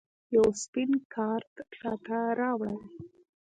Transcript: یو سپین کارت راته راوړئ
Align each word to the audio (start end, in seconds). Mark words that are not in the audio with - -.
یو 0.35 0.45
سپین 0.63 0.91
کارت 1.13 1.55
راته 1.81 2.17
راوړئ 2.39 2.79